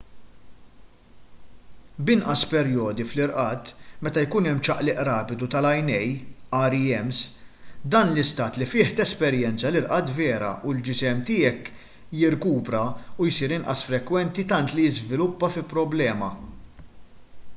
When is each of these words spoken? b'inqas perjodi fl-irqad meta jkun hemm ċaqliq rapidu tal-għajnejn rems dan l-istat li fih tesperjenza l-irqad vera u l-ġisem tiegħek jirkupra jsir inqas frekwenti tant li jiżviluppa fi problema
b'inqas 2.05 2.43
perjodi 2.53 3.03
fl-irqad 3.09 3.67
meta 4.07 4.23
jkun 4.27 4.47
hemm 4.49 4.61
ċaqliq 4.67 5.01
rapidu 5.09 5.49
tal-għajnejn 5.55 6.63
rems 6.77 7.19
dan 7.97 8.09
l-istat 8.15 8.57
li 8.63 8.69
fih 8.73 8.95
tesperjenza 9.01 9.69
l-irqad 9.73 10.09
vera 10.21 10.49
u 10.71 10.75
l-ġisem 10.77 11.23
tiegħek 11.29 11.71
jirkupra 12.23 12.83
jsir 13.27 13.55
inqas 13.59 13.85
frekwenti 13.91 14.49
tant 14.55 14.75
li 14.79 14.89
jiżviluppa 14.89 15.53
fi 15.57 15.65
problema 15.77 16.33